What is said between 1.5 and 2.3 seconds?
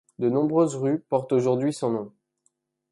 son nom.